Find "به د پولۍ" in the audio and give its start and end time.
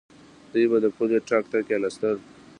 0.71-1.19